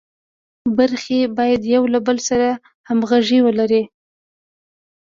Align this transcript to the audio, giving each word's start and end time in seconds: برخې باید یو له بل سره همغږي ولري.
برخې 0.77 1.19
باید 1.37 1.61
یو 1.75 1.83
له 1.93 1.99
بل 2.07 2.17
سره 2.29 2.47
همغږي 2.87 3.39
ولري. 3.43 3.83